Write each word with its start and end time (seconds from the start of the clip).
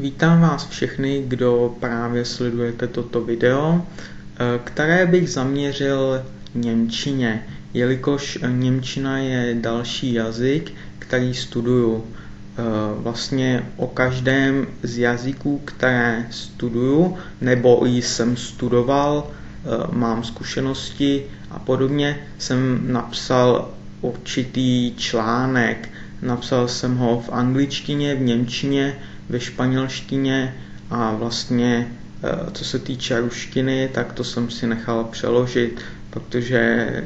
Vítám 0.00 0.40
vás 0.40 0.68
všechny, 0.68 1.24
kdo 1.28 1.76
právě 1.80 2.24
sledujete 2.24 2.86
toto 2.86 3.20
video, 3.20 3.82
eh, 3.82 4.60
které 4.64 5.06
bych 5.06 5.30
zaměřil 5.30 6.22
Němčině, 6.54 7.46
jelikož 7.74 8.38
Němčina 8.46 9.18
je 9.18 9.54
další 9.60 10.14
jazyk, 10.14 10.72
který 10.98 11.34
studuju. 11.34 12.04
Eh, 12.04 12.62
vlastně 12.96 13.66
o 13.76 13.86
každém 13.86 14.66
z 14.82 14.98
jazyků, 14.98 15.60
které 15.64 16.26
studuju, 16.30 17.16
nebo 17.40 17.86
jsem 17.86 18.36
studoval, 18.36 19.26
eh, 19.30 19.68
mám 19.92 20.24
zkušenosti 20.24 21.24
a 21.50 21.58
podobně, 21.58 22.18
jsem 22.38 22.92
napsal 22.92 23.70
určitý 24.00 24.94
článek. 24.96 25.88
Napsal 26.22 26.68
jsem 26.68 26.96
ho 26.96 27.20
v 27.26 27.32
angličtině, 27.32 28.14
v 28.14 28.20
němčině, 28.20 28.96
ve 29.28 29.40
španělštině 29.40 30.54
a 30.90 31.12
vlastně 31.14 31.88
eh, 32.24 32.50
co 32.52 32.64
se 32.64 32.78
týče 32.78 33.20
ruštiny, 33.20 33.90
tak 33.92 34.12
to 34.12 34.24
jsem 34.24 34.50
si 34.50 34.66
nechal 34.66 35.04
přeložit, 35.04 35.80
protože 36.10 36.58
eh, 36.58 37.04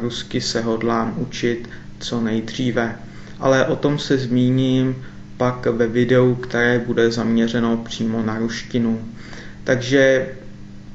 rusky 0.00 0.40
se 0.40 0.60
hodlám 0.60 1.14
učit 1.16 1.68
co 1.98 2.20
nejdříve. 2.20 2.96
Ale 3.40 3.66
o 3.66 3.76
tom 3.76 3.98
se 3.98 4.18
zmíním 4.18 4.96
pak 5.36 5.66
ve 5.66 5.86
videu, 5.86 6.34
které 6.34 6.78
bude 6.78 7.10
zaměřeno 7.10 7.76
přímo 7.76 8.22
na 8.22 8.38
ruštinu. 8.38 9.00
Takže 9.64 10.28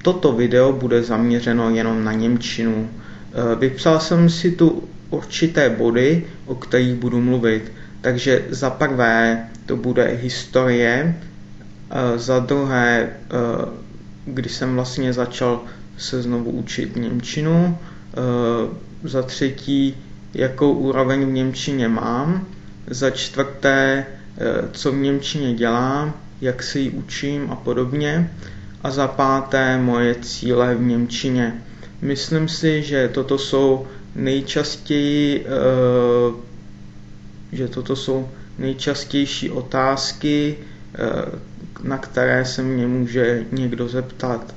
toto 0.04 0.32
video 0.32 0.73
bude 0.73 1.04
zaměřeno 1.04 1.70
jenom 1.70 2.04
na 2.04 2.13
Němčinu. 2.13 2.90
Eh, 2.90 3.55
vypsal 3.55 3.99
jsem 3.99 4.30
si 4.30 4.52
tu 4.52 4.84
určité 5.09 5.70
body, 5.70 6.26
o 6.45 6.55
kterých 6.55 6.95
budu 6.95 7.21
mluvit. 7.21 7.71
Takže 8.03 8.45
za 8.49 8.70
prvé 8.70 9.48
to 9.66 9.75
bude 9.77 10.03
historie, 10.21 11.16
za 12.16 12.39
druhé, 12.39 13.09
když 14.26 14.52
jsem 14.52 14.76
vlastně 14.76 15.13
začal 15.13 15.62
se 15.98 16.21
znovu 16.21 16.51
učit 16.51 16.95
Němčinu, 16.95 17.77
za 19.04 19.21
třetí, 19.21 19.98
jakou 20.34 20.73
úroveň 20.73 21.26
v 21.26 21.32
Němčině 21.32 21.87
mám, 21.87 22.48
za 22.87 23.10
čtvrté, 23.10 24.05
co 24.71 24.91
v 24.91 24.95
Němčině 24.95 25.54
dělám, 25.54 26.13
jak 26.41 26.63
se 26.63 26.79
ji 26.79 26.90
učím 26.90 27.51
a 27.51 27.55
podobně, 27.55 28.32
a 28.84 28.91
za 28.91 29.07
páté, 29.07 29.77
moje 29.77 30.15
cíle 30.15 30.76
v 30.76 30.82
Němčině. 30.82 31.54
Myslím 32.01 32.48
si, 32.48 32.82
že 32.82 33.07
toto 33.13 33.38
jsou 33.38 33.88
nejčastěji, 34.15 35.45
že 37.54 37.68
toto 37.68 37.96
jsou 37.96 38.29
nejčastější 38.57 39.49
otázky, 39.49 40.55
eh, 40.96 40.99
na 41.84 41.98
které 41.98 42.45
se 42.45 42.63
mě 42.63 42.87
může 42.87 43.45
někdo 43.51 43.87
zeptat. 43.87 44.55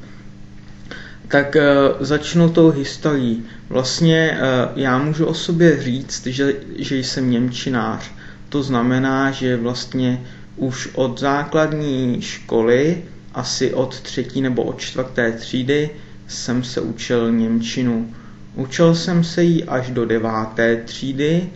Tak 1.28 1.56
eh, 1.56 1.64
začnu 2.00 2.50
tou 2.50 2.70
historií. 2.70 3.44
Vlastně 3.69 4.30
eh, 4.33 4.69
já 4.77 4.98
můžu 4.98 5.27
o 5.27 5.34
sobě 5.34 5.83
říct, 5.83 6.27
že, 6.27 6.55
že 6.78 6.97
jsem 6.97 7.30
Němčinář. 7.30 8.11
To 8.48 8.62
znamená, 8.62 9.31
že 9.31 9.56
vlastně 9.56 10.22
už 10.56 10.88
od 10.94 11.20
základní 11.20 12.22
školy, 12.22 13.03
asi 13.34 13.75
od 13.75 14.00
třetí 14.00 14.41
nebo 14.41 14.62
od 14.62 14.78
čtvrté 14.78 15.33
třídy, 15.33 15.91
jsem 16.28 16.64
se 16.64 16.81
učil 16.81 17.33
Němčinu. 17.33 18.14
Učil 18.55 18.94
jsem 18.94 19.25
se 19.25 19.42
ji 19.42 19.64
až 19.64 19.91
do 19.91 20.06
deváté 20.06 20.77
třídy, 20.77 21.50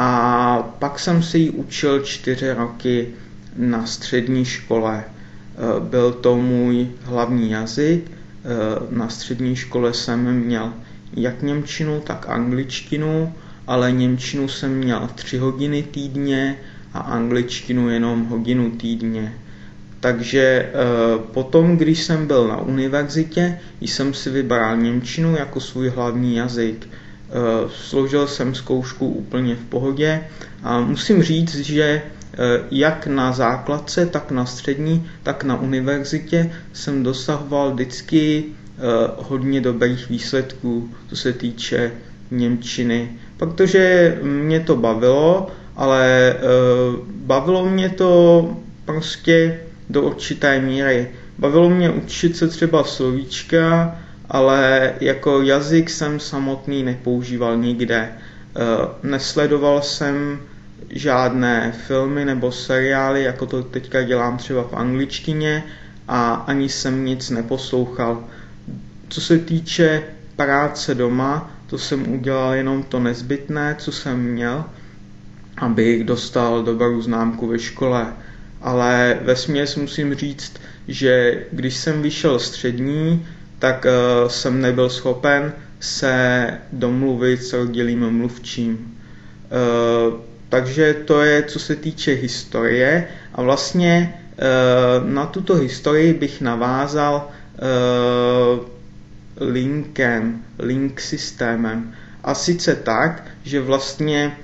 a 0.00 0.62
pak 0.78 0.98
jsem 0.98 1.22
si 1.22 1.38
ji 1.38 1.50
učil 1.50 2.00
čtyři 2.00 2.52
roky 2.52 3.08
na 3.56 3.86
střední 3.86 4.44
škole. 4.44 5.04
Eh, 5.04 5.80
byl 5.80 6.12
to 6.12 6.36
můj 6.36 6.88
hlavní 7.02 7.50
jazyk. 7.50 8.10
Eh, 8.10 8.46
na 8.90 9.08
střední 9.08 9.56
škole 9.56 9.94
jsem 9.94 10.32
měl 10.34 10.72
jak 11.16 11.42
Němčinu, 11.42 12.00
tak 12.00 12.28
angličtinu, 12.28 13.34
ale 13.66 13.92
Němčinu 13.92 14.48
jsem 14.48 14.74
měl 14.74 15.08
tři 15.14 15.38
hodiny 15.38 15.82
týdně 15.82 16.56
a 16.94 16.98
angličtinu 16.98 17.88
jenom 17.88 18.24
hodinu 18.24 18.70
týdně. 18.70 19.34
Takže 20.00 20.40
eh, 20.40 20.72
potom, 21.32 21.76
když 21.76 22.02
jsem 22.02 22.26
byl 22.26 22.48
na 22.48 22.60
univerzitě, 22.60 23.58
jsem 23.80 24.14
si 24.14 24.30
vybral 24.30 24.76
Němčinu 24.76 25.36
jako 25.36 25.60
svůj 25.60 25.88
hlavní 25.88 26.36
jazyk. 26.36 26.88
Eh, 27.30 27.68
složil 27.68 28.26
jsem 28.26 28.54
zkoušku 28.54 29.08
úplně 29.08 29.54
v 29.54 29.64
pohodě 29.64 30.20
a 30.62 30.80
musím 30.80 31.22
říct, 31.22 31.54
že 31.54 31.82
eh, 31.82 32.02
jak 32.70 33.06
na 33.06 33.32
základce, 33.32 34.06
tak 34.06 34.30
na 34.30 34.46
střední, 34.46 35.06
tak 35.22 35.44
na 35.44 35.60
univerzitě 35.60 36.50
jsem 36.72 37.02
dosahoval 37.02 37.74
vždycky 37.74 38.44
eh, 38.44 38.80
hodně 39.16 39.60
dobrých 39.60 40.08
výsledků, 40.08 40.90
co 41.08 41.16
se 41.16 41.32
týče 41.32 41.92
Němčiny, 42.30 43.10
protože 43.36 44.18
mě 44.22 44.60
to 44.60 44.76
bavilo, 44.76 45.50
ale 45.76 46.34
bavilo 47.06 47.66
mě 47.66 47.88
to 47.88 48.56
prostě 48.84 49.60
do 49.90 50.02
určité 50.02 50.60
míry. 50.60 51.08
Bavilo 51.38 51.70
mě 51.70 51.90
učit 51.90 52.36
se 52.36 52.48
třeba 52.48 52.84
slovíčka, 52.84 53.98
ale 54.28 54.92
jako 55.00 55.42
jazyk 55.42 55.90
jsem 55.90 56.20
samotný 56.20 56.82
nepoužíval 56.82 57.56
nikde. 57.56 57.96
E, 57.96 58.12
nesledoval 59.02 59.82
jsem 59.82 60.40
žádné 60.90 61.72
filmy 61.86 62.24
nebo 62.24 62.52
seriály, 62.52 63.22
jako 63.22 63.46
to 63.46 63.62
teďka 63.62 64.02
dělám 64.02 64.36
třeba 64.36 64.62
v 64.62 64.74
angličtině 64.74 65.64
a 66.08 66.34
ani 66.34 66.68
jsem 66.68 67.04
nic 67.04 67.30
neposlouchal. 67.30 68.24
Co 69.08 69.20
se 69.20 69.38
týče 69.38 70.02
práce 70.36 70.94
doma, 70.94 71.50
to 71.66 71.78
jsem 71.78 72.12
udělal 72.12 72.54
jenom 72.54 72.82
to 72.82 73.00
nezbytné, 73.00 73.76
co 73.78 73.92
jsem 73.92 74.20
měl, 74.20 74.64
abych 75.56 76.04
dostal 76.04 76.62
dobrou 76.62 77.02
známku 77.02 77.46
ve 77.46 77.58
škole. 77.58 78.06
Ale 78.60 79.18
ve 79.22 79.36
směs 79.36 79.76
musím 79.76 80.14
říct, 80.14 80.52
že 80.88 81.44
když 81.52 81.76
jsem 81.76 82.02
vyšel 82.02 82.38
střední, 82.38 83.26
tak 83.58 83.86
uh, 83.86 84.28
jsem 84.28 84.60
nebyl 84.60 84.88
schopen 84.88 85.52
se 85.80 86.48
domluvit 86.72 87.42
s 87.42 87.52
oddělým 87.52 88.10
mluvčím. 88.10 88.98
Uh, 90.08 90.14
takže 90.48 90.94
to 90.94 91.22
je, 91.22 91.42
co 91.42 91.58
se 91.58 91.76
týče 91.76 92.12
historie 92.12 93.08
a 93.34 93.42
vlastně 93.42 94.14
uh, 94.14 95.10
na 95.10 95.26
tuto 95.26 95.54
historii 95.54 96.12
bych 96.12 96.40
navázal 96.40 97.28
uh, 97.28 98.66
linkem, 99.40 100.42
link 100.58 101.00
systémem. 101.00 101.94
A 102.24 102.34
sice 102.34 102.74
tak, 102.74 103.24
že 103.42 103.60
vlastně 103.60 104.36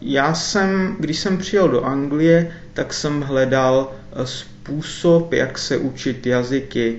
já 0.00 0.34
jsem, 0.34 0.96
když 1.00 1.18
jsem 1.18 1.38
přijel 1.38 1.68
do 1.68 1.84
Anglie, 1.84 2.52
tak 2.72 2.94
jsem 2.94 3.20
hledal 3.20 3.92
způsob, 4.24 5.32
jak 5.32 5.58
se 5.58 5.76
učit 5.76 6.26
jazyky. 6.26 6.98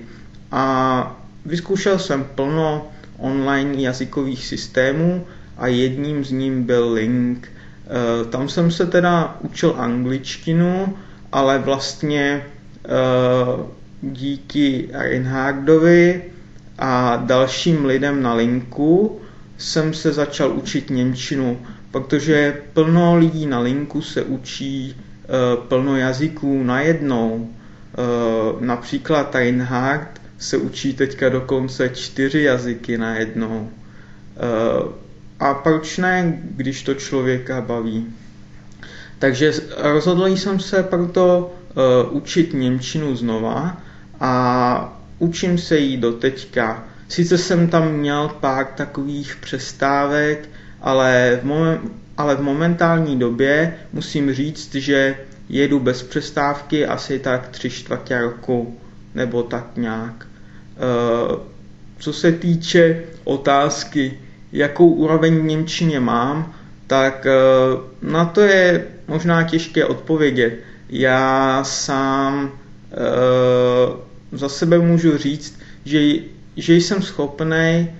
A 0.52 1.17
Vyzkoušel 1.48 1.98
jsem 1.98 2.24
plno 2.24 2.88
online 3.18 3.82
jazykových 3.82 4.46
systémů 4.46 5.26
a 5.56 5.66
jedním 5.66 6.24
z 6.24 6.30
ním 6.30 6.62
byl 6.64 6.92
Link. 6.92 7.48
Eh, 7.48 8.24
tam 8.24 8.48
jsem 8.48 8.70
se 8.70 8.86
teda 8.86 9.36
učil 9.40 9.74
angličtinu, 9.78 10.96
ale 11.32 11.58
vlastně 11.58 12.44
eh, 12.84 12.88
díky 14.02 14.88
Reinhardovi 14.92 16.24
a 16.78 17.16
dalším 17.16 17.84
lidem 17.84 18.22
na 18.22 18.34
linku 18.34 19.20
jsem 19.58 19.94
se 19.94 20.12
začal 20.12 20.52
učit 20.52 20.90
Němčinu, 20.90 21.58
protože 21.90 22.62
plno 22.72 23.16
lidí 23.16 23.46
na 23.46 23.60
linku 23.60 24.02
se 24.02 24.22
učí 24.22 24.96
eh, 24.96 25.28
plno 25.68 25.96
jazyků 25.96 26.62
najednou. 26.64 27.50
Například 28.60 29.34
Reinhard 29.34 30.18
se 30.38 30.56
učí 30.56 30.94
teďka 30.94 31.28
dokonce 31.28 31.88
čtyři 31.88 32.42
jazyky 32.42 32.98
najednou. 32.98 33.70
Eh, 34.36 35.08
a 35.40 35.54
proč 35.54 35.98
ne, 35.98 36.38
když 36.42 36.82
to 36.82 36.94
člověka 36.94 37.60
baví? 37.60 38.06
Takže 39.18 39.52
rozhodl 39.76 40.26
jsem 40.26 40.60
se 40.60 40.82
proto 40.82 41.54
uh, 42.08 42.16
učit 42.16 42.52
Němčinu 42.52 43.16
znova 43.16 43.82
a 44.20 45.00
učím 45.18 45.58
se 45.58 45.78
jí 45.78 45.96
do 45.96 46.12
teďka. 46.12 46.84
Sice 47.08 47.38
jsem 47.38 47.68
tam 47.68 47.92
měl 47.92 48.28
pár 48.40 48.66
takových 48.66 49.36
přestávek, 49.36 50.48
ale 50.80 51.38
v, 51.42 51.44
moment, 51.44 51.92
ale 52.16 52.36
v 52.36 52.42
momentální 52.42 53.18
době 53.18 53.78
musím 53.92 54.34
říct, 54.34 54.74
že 54.74 55.16
jedu 55.48 55.80
bez 55.80 56.02
přestávky 56.02 56.86
asi 56.86 57.18
tak 57.18 57.48
tři 57.48 57.70
čtvrtě 57.70 58.20
roku, 58.20 58.78
nebo 59.14 59.42
tak 59.42 59.76
nějak. 59.76 60.27
Eh, 60.78 61.36
co 61.98 62.12
se 62.12 62.32
týče 62.32 63.02
otázky, 63.24 64.18
jakou 64.52 64.88
úroveň 64.88 65.46
Němčině 65.46 66.00
mám, 66.00 66.54
tak 66.86 67.26
eh, 67.26 67.32
na 68.02 68.24
to 68.24 68.40
je 68.40 68.86
možná 69.08 69.42
těžké 69.42 69.84
odpovědět. 69.84 70.58
Já 70.88 71.64
sám 71.64 72.52
za 74.32 74.48
sebe 74.48 74.78
můžu 74.78 75.18
říct, 75.18 75.60
že, 75.84 76.00
že 76.56 76.74
jsem 76.74 77.02
schopný 77.02 77.90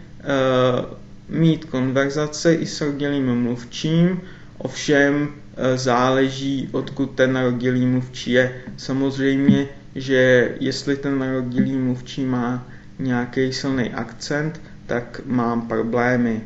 mít 1.29 1.65
konverzace 1.65 2.55
i 2.55 2.67
s 2.67 2.81
rodilým 2.81 3.43
mluvčím, 3.43 4.21
ovšem 4.59 5.29
záleží, 5.75 6.69
odkud 6.73 7.11
ten 7.11 7.37
rodilý 7.37 7.87
mluvčí 7.87 8.33
je. 8.33 8.61
Samozřejmě, 8.77 9.69
že 10.01 10.55
jestli 10.61 10.97
ten 10.97 11.33
rodilý 11.33 11.77
mluvčí 11.77 12.25
má 12.25 12.67
nějaký 12.99 13.53
silný 13.53 13.91
akcent, 13.95 14.61
tak 14.87 15.21
mám 15.25 15.69
problémy. 15.69 16.43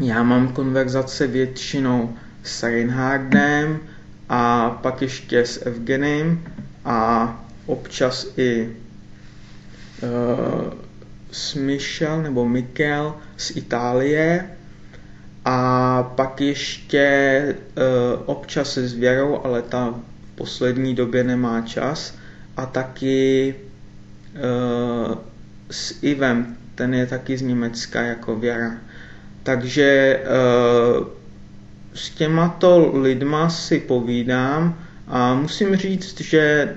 Já 0.00 0.22
mám 0.22 0.48
konverzace 0.48 1.26
většinou 1.26 2.16
s 2.42 2.62
Reinhardem 2.62 3.78
a 4.28 4.70
pak 4.70 5.02
ještě 5.02 5.46
s 5.46 5.66
Evgenem 5.66 6.40
a 6.84 7.44
občas 7.66 8.26
i 8.36 8.68
uh, 10.02 10.72
s 11.32 11.54
Michel 11.54 12.22
nebo 12.22 12.48
Mikel 12.48 13.14
z 13.36 13.56
Itálie 13.56 14.50
a 15.44 16.02
pak 16.02 16.40
ještě 16.40 17.54
uh, 17.76 18.22
občas 18.26 18.78
s 18.78 18.92
Věrou, 18.92 19.40
ale 19.44 19.62
ta 19.62 19.94
poslední 20.38 20.94
době 20.94 21.24
nemá 21.24 21.60
čas 21.60 22.14
a 22.56 22.66
taky 22.66 23.54
uh, 24.34 25.14
s 25.70 25.98
Ivem, 26.02 26.56
ten 26.74 26.94
je 26.94 27.06
taky 27.06 27.38
z 27.38 27.42
Německa 27.42 28.02
jako 28.02 28.36
Věra. 28.36 28.74
Takže 29.42 30.20
uh, 30.20 31.06
s 31.94 32.10
těmato 32.10 32.90
lidma 32.94 33.48
si 33.50 33.80
povídám 33.80 34.78
a 35.08 35.34
musím 35.34 35.76
říct, 35.76 36.20
že 36.20 36.74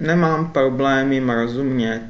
nemám 0.00 0.52
problém 0.52 1.12
jim 1.12 1.30
rozumět 1.30 2.02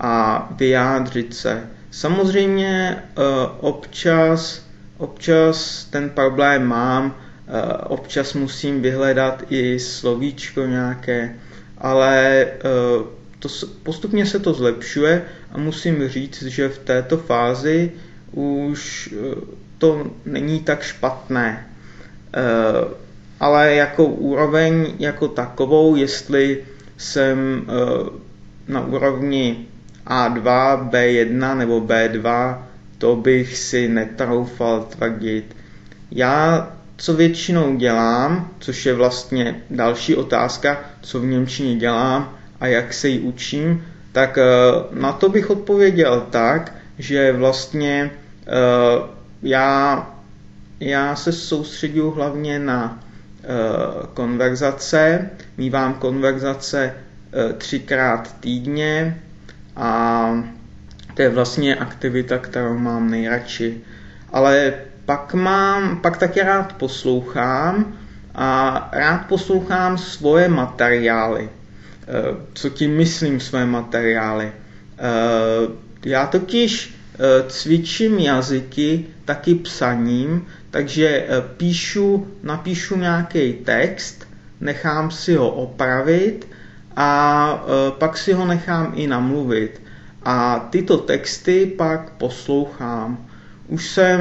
a 0.00 0.48
vyjádřit 0.56 1.34
se. 1.34 1.68
Samozřejmě 1.90 2.96
uh, 3.18 3.24
občas, 3.60 4.66
občas 4.98 5.84
ten 5.84 6.10
problém 6.10 6.66
mám, 6.66 7.14
občas 7.86 8.34
musím 8.34 8.82
vyhledat 8.82 9.42
i 9.50 9.78
slovíčko 9.78 10.66
nějaké, 10.66 11.36
ale 11.78 12.46
uh, 12.98 13.06
to, 13.38 13.48
postupně 13.82 14.26
se 14.26 14.38
to 14.38 14.54
zlepšuje 14.54 15.22
a 15.52 15.58
musím 15.58 16.08
říct, 16.08 16.42
že 16.42 16.68
v 16.68 16.78
této 16.78 17.16
fázi 17.16 17.92
už 18.32 19.14
to 19.78 20.10
není 20.24 20.60
tak 20.60 20.82
špatné. 20.82 21.66
Ale 23.40 23.74
jako 23.74 24.04
úroveň 24.04 24.94
jako 24.98 25.28
takovou, 25.28 25.96
jestli 25.96 26.64
jsem 26.96 27.66
na 28.68 28.80
úrovni 28.86 29.66
A2, 30.06 30.44
B1 30.90 31.58
nebo 31.58 31.80
B2, 31.80 32.58
to 32.98 33.16
bych 33.16 33.56
si 33.56 33.88
netroufal 33.88 34.82
tvrdit. 34.82 35.56
Já 36.10 36.72
co 36.96 37.14
většinou 37.14 37.76
dělám, 37.76 38.50
což 38.58 38.86
je 38.86 38.94
vlastně 38.94 39.62
další 39.70 40.16
otázka, 40.16 40.80
co 41.00 41.20
v 41.20 41.24
Němčině 41.24 41.76
dělám 41.76 42.36
a 42.60 42.66
jak 42.66 42.92
se 42.92 43.08
ji 43.08 43.20
učím, 43.20 43.84
tak 44.12 44.38
eh, 44.38 44.44
na 44.90 45.12
to 45.12 45.28
bych 45.28 45.50
odpověděl 45.50 46.26
tak, 46.30 46.72
že 46.98 47.32
vlastně 47.32 48.10
eh, 48.46 48.50
já, 49.42 50.10
já 50.80 51.16
se 51.16 51.32
soustředím 51.32 52.10
hlavně 52.10 52.58
na 52.58 53.00
eh, 53.42 53.46
konverzace, 54.14 55.30
mývám 55.56 55.94
konverzace 55.94 56.94
třikrát 57.58 58.36
týdně 58.40 59.20
a 59.76 60.28
to 61.14 61.22
je 61.22 61.28
vlastně 61.28 61.76
aktivita, 61.76 62.38
kterou 62.38 62.78
mám 62.78 63.10
nejradši. 63.10 63.80
Ale 64.32 64.74
pak 65.06 65.34
mám, 65.34 66.00
pak 66.00 66.16
taky 66.16 66.40
rád 66.42 66.72
poslouchám 66.72 67.96
a 68.34 68.88
rád 68.92 69.18
poslouchám 69.18 69.98
svoje 69.98 70.48
materiály. 70.48 71.48
Eh, 71.48 72.36
co 72.54 72.70
tím 72.70 72.96
myslím 72.96 73.40
své 73.40 73.66
materiály? 73.66 74.52
Eh, 74.98 75.02
já 76.04 76.26
totiž 76.26 76.94
eh, 77.14 77.18
cvičím 77.48 78.18
jazyky 78.18 79.06
taky 79.24 79.54
psaním, 79.54 80.46
takže 80.70 81.26
píšu, 81.56 82.26
napíšu 82.42 82.96
nějaký 82.96 83.52
text, 83.52 84.28
nechám 84.60 85.10
si 85.10 85.34
ho 85.34 85.50
opravit 85.50 86.48
a 86.96 87.64
pak 87.98 88.18
si 88.18 88.32
ho 88.32 88.46
nechám 88.46 88.92
i 88.96 89.06
namluvit. 89.06 89.82
A 90.22 90.68
tyto 90.70 90.98
texty 90.98 91.66
pak 91.66 92.10
poslouchám. 92.10 93.26
Už 93.68 93.88
jsem, 93.90 94.20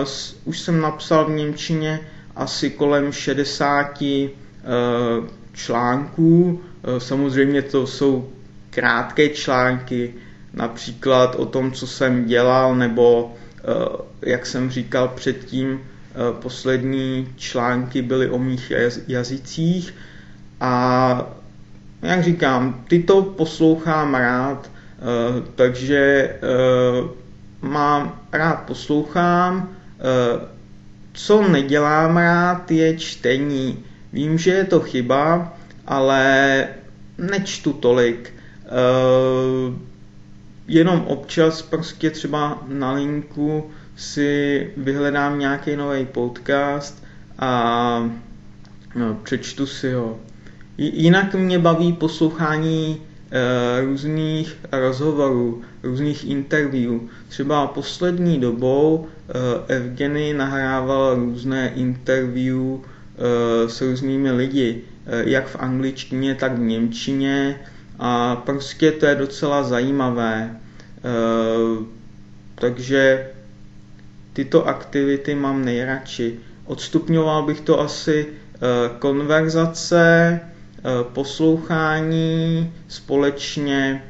uh, 0.00 0.06
už 0.44 0.60
jsem 0.60 0.80
napsal 0.80 1.24
v 1.24 1.30
Němčině 1.30 2.00
asi 2.36 2.70
kolem 2.70 3.12
60 3.12 4.02
uh, 4.02 4.28
článků. 5.52 6.60
Uh, 6.88 6.98
samozřejmě 6.98 7.62
to 7.62 7.86
jsou 7.86 8.28
krátké 8.70 9.28
články, 9.28 10.14
například 10.52 11.34
o 11.34 11.46
tom, 11.46 11.72
co 11.72 11.86
jsem 11.86 12.24
dělal, 12.24 12.74
nebo 12.74 13.34
jak 14.22 14.46
jsem 14.46 14.70
říkal 14.70 15.08
předtím, 15.08 15.80
poslední 16.32 17.28
články 17.36 18.02
byly 18.02 18.30
o 18.30 18.38
mých 18.38 18.72
jazycích 19.08 19.94
a 20.60 21.26
jak 22.02 22.22
říkám, 22.22 22.84
tyto 22.88 23.22
poslouchám 23.22 24.14
rád, 24.14 24.70
Eh, 24.98 25.42
takže 25.54 25.98
eh, 26.42 27.08
mám 27.62 28.20
rád 28.32 28.56
poslouchám. 28.56 29.68
Eh, 29.98 30.48
co 31.12 31.48
nedělám 31.48 32.16
rád 32.16 32.70
je 32.70 32.96
čtení. 32.96 33.84
Vím, 34.12 34.38
že 34.38 34.50
je 34.50 34.64
to 34.64 34.80
chyba, 34.80 35.52
ale 35.86 36.68
nečtu 37.18 37.72
tolik. 37.72 38.34
Jenom 40.68 41.00
občas 41.00 41.62
prostě 41.62 42.10
třeba 42.10 42.62
na 42.68 42.92
linku 42.92 43.70
si 43.96 44.70
vyhledám 44.76 45.38
nějaký 45.38 45.76
nový 45.76 46.06
podcast 46.06 47.04
a 47.38 48.10
no, 48.94 49.14
přečtu 49.22 49.66
si 49.66 49.92
ho. 49.92 50.18
Jinak 50.78 51.34
mě 51.34 51.58
baví 51.58 51.92
poslouchání 51.92 53.00
Eh, 53.00 53.07
různých 53.84 54.56
rozhovorů, 54.72 55.62
různých 55.82 56.24
interview. 56.24 57.00
Třeba 57.28 57.66
poslední 57.66 58.40
dobou 58.40 59.06
eh, 59.68 59.74
Evgeny 59.74 60.32
nahrával 60.32 61.14
různé 61.14 61.72
interview 61.74 62.58
eh, 62.58 63.68
s 63.68 63.80
různými 63.80 64.30
lidi, 64.30 64.82
jak 65.24 65.48
v 65.48 65.56
angličtině, 65.56 66.34
tak 66.34 66.52
v 66.52 66.60
němčině 66.60 67.60
a 67.98 68.36
prostě 68.36 68.92
to 68.92 69.06
je 69.06 69.14
docela 69.14 69.62
zajímavé. 69.62 70.56
Takže 72.54 73.26
tyto 74.32 74.66
aktivity 74.66 75.34
mám 75.34 75.64
nejradši. 75.64 76.36
Odstupňoval 76.64 77.42
bych 77.42 77.60
to 77.60 77.80
asi 77.80 78.26
konverzace, 78.98 80.40
Eh, 80.40 80.57
poslouchání 81.02 82.72
společně 82.88 84.04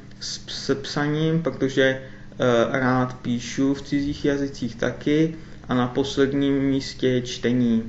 se 0.48 0.74
psaním, 0.74 1.42
protože 1.42 1.82
eh, 1.82 2.78
rád 2.78 3.16
píšu 3.22 3.74
v 3.74 3.82
cizích 3.82 4.24
jazycích 4.24 4.74
taky 4.74 5.34
a 5.68 5.74
na 5.74 5.86
posledním 5.86 6.62
místě 6.62 7.08
je 7.08 7.22
čtení. 7.22 7.82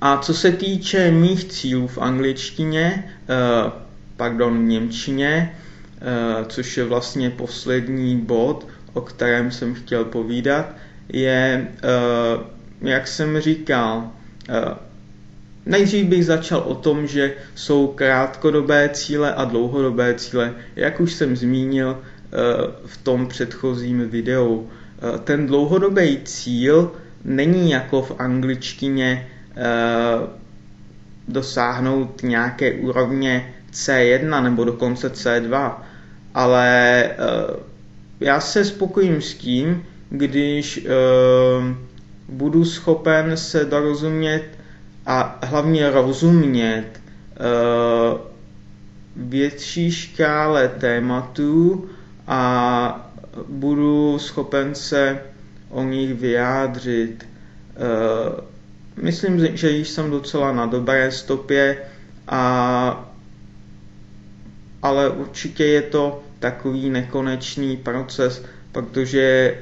A 0.00 0.18
co 0.18 0.34
se 0.34 0.52
týče 0.52 1.10
mých 1.10 1.44
cílů 1.44 1.86
v 1.86 1.98
angličtině, 1.98 3.12
eh, 3.28 3.70
pardon, 4.16 4.58
v 4.58 4.68
němčině, 4.68 5.56
což 6.48 6.76
je 6.76 6.84
vlastně 6.84 7.30
poslední 7.30 8.20
bod, 8.20 8.66
o 8.92 9.00
kterém 9.00 9.50
jsem 9.50 9.74
chtěl 9.74 10.04
povídat, 10.04 10.66
je, 11.08 11.68
jak 12.80 13.08
jsem 13.08 13.40
říkal, 13.40 14.10
Nejdřív 15.66 16.06
bych 16.06 16.26
začal 16.26 16.60
o 16.60 16.74
tom, 16.74 17.06
že 17.06 17.34
jsou 17.54 17.86
krátkodobé 17.86 18.88
cíle 18.88 19.34
a 19.34 19.44
dlouhodobé 19.44 20.14
cíle, 20.14 20.54
jak 20.76 21.00
už 21.00 21.12
jsem 21.12 21.36
zmínil 21.36 21.98
eh, 21.98 22.36
v 22.86 22.96
tom 22.96 23.28
předchozím 23.28 24.10
videu. 24.10 24.68
Eh, 25.14 25.18
ten 25.18 25.46
dlouhodobý 25.46 26.18
cíl 26.24 26.92
není 27.24 27.70
jako 27.70 28.02
v 28.02 28.14
angličtině 28.18 29.28
eh, 29.56 29.62
dosáhnout 31.28 32.22
nějaké 32.22 32.72
úrovně 32.72 33.54
C1 33.72 34.42
nebo 34.42 34.64
dokonce 34.64 35.12
C2, 35.12 35.72
ale 36.34 37.10
já 38.20 38.40
se 38.40 38.64
spokojím 38.64 39.22
s 39.22 39.34
tím, 39.34 39.84
když 40.10 40.86
budu 42.28 42.64
schopen 42.64 43.36
se 43.36 43.64
dorozumět 43.64 44.44
a 45.06 45.38
hlavně 45.42 45.90
rozumět 45.90 46.86
uh, 46.94 48.20
větší 49.16 49.90
škále 49.90 50.68
tématů 50.68 51.88
a 52.26 53.10
budu 53.48 54.18
schopen 54.18 54.74
se 54.74 55.22
o 55.70 55.82
nich 55.82 56.14
vyjádřit. 56.14 57.28
Uh, 57.76 59.04
myslím, 59.04 59.56
že 59.56 59.70
již 59.70 59.88
jsem 59.88 60.10
docela 60.10 60.52
na 60.52 60.66
dobré 60.66 61.10
stopě, 61.10 61.78
a, 62.28 63.10
ale 64.82 65.10
určitě 65.10 65.64
je 65.64 65.82
to 65.82 66.22
takový 66.38 66.90
nekonečný 66.90 67.76
proces, 67.76 68.44
protože 68.72 69.54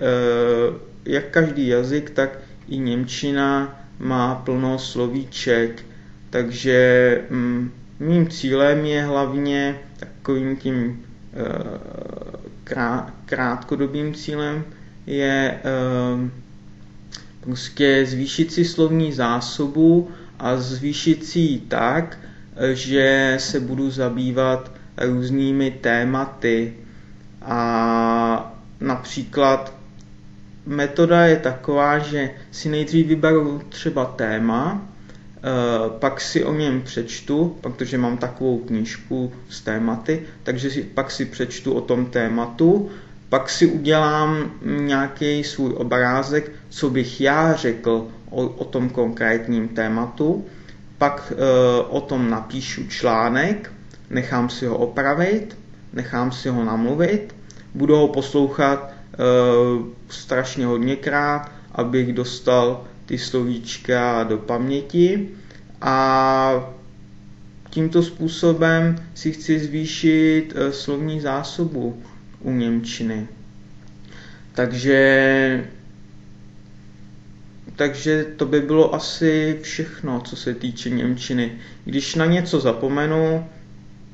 uh, 0.71 0.77
jak 1.05 1.25
každý 1.31 1.69
jazyk, 1.69 2.11
tak 2.11 2.39
i 2.69 2.79
Němčina 2.79 3.80
má 4.01 4.35
plno 4.35 4.79
slovíček, 4.79 5.83
takže 6.31 7.21
mm, 7.31 7.71
mým 8.01 8.29
cílem 8.29 8.85
je 8.85 9.03
hlavně 9.05 9.79
takovým 9.97 10.57
tím 10.57 11.05
eh, 11.33 13.01
krátkodobým 13.25 14.15
cílem 14.15 14.65
je 15.07 15.61
eh, 15.65 16.31
prostě 17.41 18.07
zvýšit 18.07 18.53
si 18.53 18.65
slovní 18.65 19.13
zásobu 19.13 20.11
a 20.39 20.57
zvýšit 20.57 21.27
si 21.27 21.39
ji 21.39 21.59
tak, 21.59 22.19
že 22.73 23.37
se 23.41 23.61
budu 23.61 23.91
zabývat 23.91 24.73
různými 25.01 25.71
tématy. 25.71 26.75
A 27.43 28.57
například 28.81 29.80
metoda 30.71 31.27
je 31.27 31.37
taková, 31.37 31.99
že 31.99 32.31
si 32.51 32.69
nejdřív 32.69 33.07
vyberu 33.07 33.63
třeba 33.69 34.05
téma, 34.05 34.83
eh, 34.83 35.43
pak 35.99 36.21
si 36.21 36.45
o 36.45 36.55
něm 36.55 36.83
přečtu, 36.83 37.57
protože 37.61 37.99
mám 37.99 38.17
takovou 38.17 38.59
knížku 38.59 39.33
s 39.49 39.61
tématy, 39.61 40.23
takže 40.43 40.71
si, 40.71 40.83
pak 40.83 41.11
si 41.11 41.25
přečtu 41.25 41.73
o 41.73 41.81
tom 41.81 42.07
tématu, 42.07 42.91
pak 43.29 43.51
si 43.51 43.67
udělám 43.67 44.51
nějaký 44.63 45.45
svůj 45.45 45.75
obrázek, 45.77 46.53
co 46.69 46.91
bych 46.91 47.21
já 47.21 47.55
řekl 47.55 48.09
o, 48.31 48.43
o 48.43 48.65
tom 48.65 48.89
konkrétním 48.89 49.69
tématu, 49.69 50.47
pak 50.99 51.33
e, 51.33 51.37
o 51.83 52.01
tom 52.01 52.31
napíšu 52.31 52.87
článek, 52.87 53.73
nechám 54.11 54.49
si 54.49 54.67
ho 54.67 54.77
opravit, 54.79 55.59
nechám 55.93 56.33
si 56.33 56.49
ho 56.49 56.65
namluvit, 56.65 57.35
budu 57.75 57.97
ho 57.97 58.09
poslouchat 58.09 59.00
strašně 60.09 60.67
hodněkrát, 60.67 61.53
abych 61.73 62.13
dostal 62.13 62.85
ty 63.07 63.19
slovíčka 63.19 64.25
do 64.25 64.39
paměti 64.39 65.29
a 65.81 66.75
tímto 67.71 68.03
způsobem 68.03 68.97
si 69.15 69.33
chci 69.33 69.59
zvýšit 69.59 70.53
eh, 70.55 70.73
slovní 70.73 71.21
zásobu 71.21 72.03
u 72.41 72.53
Němčiny. 72.53 73.29
Takže 74.53 75.65
takže 77.77 78.25
to 78.37 78.47
by 78.47 78.61
bylo 78.61 78.95
asi 78.95 79.59
všechno, 79.63 80.21
co 80.21 80.37
se 80.37 80.55
týče 80.55 80.91
Němčiny. 80.91 81.53
Když 81.85 82.15
na 82.15 82.27
něco 82.27 82.61
zapomenu, 82.61 83.47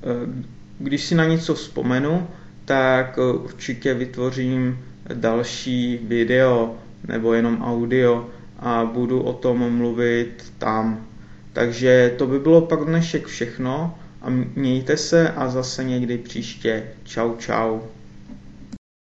eh, 0.02 0.44
když 0.78 1.04
si 1.04 1.14
na 1.14 1.24
něco 1.24 1.54
vzpomenu, 1.54 2.26
tak 2.66 3.18
určitě 3.44 3.94
vytvořím 3.94 4.78
další 5.14 6.00
video 6.02 6.74
nebo 7.08 7.34
jenom 7.34 7.62
audio 7.62 8.28
a 8.58 8.84
budu 8.84 9.22
o 9.22 9.32
tom 9.32 9.76
mluvit 9.76 10.52
tam. 10.58 11.06
Takže 11.52 12.14
to 12.18 12.26
by 12.26 12.38
bylo 12.38 12.60
pro 12.60 12.84
dnešek 12.84 13.26
všechno 13.26 13.98
a 14.22 14.26
mějte 14.54 14.96
se 14.96 15.30
a 15.30 15.48
zase 15.48 15.84
někdy 15.84 16.18
příště. 16.18 16.84
Čau 17.04 17.36
čau. 17.36 17.80